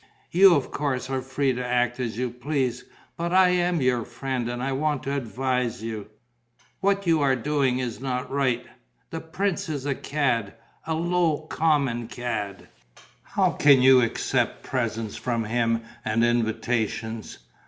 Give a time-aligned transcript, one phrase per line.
[0.31, 2.85] You of course are free to act as you please.
[3.17, 6.07] But I am your friend and I want to advise you.
[6.79, 8.65] What you are doing is not right.
[9.11, 10.55] The prince is a cad,
[10.87, 12.67] a low, common cad.
[13.21, 17.37] How can you accept presents from him and invitations?